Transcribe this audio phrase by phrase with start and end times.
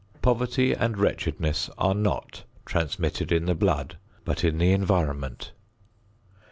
[0.23, 5.51] Poverty and wretchedness are not transmitted in the blood, but in the environment.